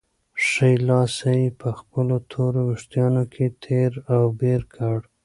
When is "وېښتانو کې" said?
2.69-3.45